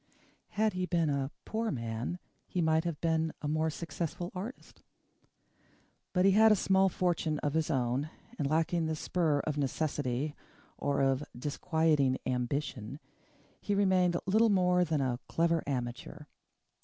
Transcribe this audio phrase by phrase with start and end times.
[0.57, 2.17] Had he been a poor man
[2.47, 4.81] he might have been a more successful artist.
[6.11, 8.09] But he had a small fortune of his own
[8.39, 10.33] and, lacking the spur of necessity,
[10.75, 12.99] or of disquieting ambition,
[13.61, 16.23] he remained little more than a clever amateur.